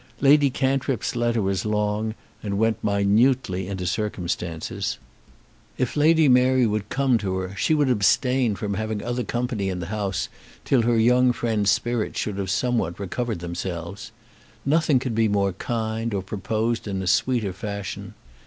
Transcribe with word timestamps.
Lady 0.19 0.49
Cantrip's 0.49 1.15
letter 1.15 1.43
was 1.43 1.63
long, 1.63 2.15
and 2.41 2.57
went 2.57 2.83
minutely 2.83 3.67
into 3.67 3.85
circumstances. 3.85 4.97
If 5.77 5.95
Lady 5.95 6.27
Mary 6.27 6.65
would 6.65 6.89
come 6.89 7.19
to 7.19 7.35
her, 7.35 7.53
she 7.55 7.75
would 7.75 7.87
abstain 7.87 8.55
from 8.55 8.73
having 8.73 9.03
other 9.03 9.23
company 9.23 9.69
in 9.69 9.77
the 9.79 9.85
house 9.93 10.27
till 10.65 10.81
her 10.81 10.97
young 10.97 11.31
friend's 11.33 11.69
spirits 11.69 12.19
should 12.19 12.39
have 12.39 12.49
somewhat 12.49 12.99
recovered 12.99 13.41
themselves. 13.41 14.11
Nothing 14.65 14.97
could 14.97 15.13
be 15.13 15.27
more 15.27 15.53
kind, 15.53 16.15
or 16.15 16.23
proposed 16.23 16.87
in 16.87 16.99
a 17.03 17.05
sweeter 17.05 17.53
fashion. 17.53 18.15